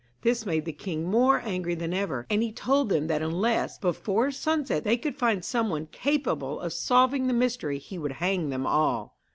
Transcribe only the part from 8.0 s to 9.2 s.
hang them all.